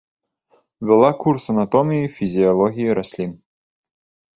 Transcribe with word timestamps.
Вяла 0.93 1.11
курс 1.21 1.43
анатоміі 1.55 2.03
і 2.07 2.11
фізіялогіі 2.17 2.93
раслін. 3.03 3.41